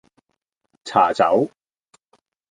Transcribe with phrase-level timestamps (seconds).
[0.83, 1.47] 茶走